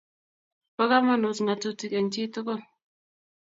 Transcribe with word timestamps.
Pa 0.75 0.83
kamanut 0.91 1.37
ngatutik 1.43 1.91
eng 1.97 2.09
chii 2.13 2.31
tugul 2.33 2.61